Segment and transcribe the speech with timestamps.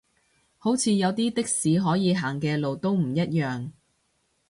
[0.57, 3.69] 好似有啲的士可以行嘅路都唔一樣